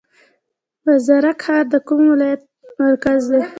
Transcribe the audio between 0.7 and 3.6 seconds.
بازارک ښار د کوم ولایت مرکز دی؟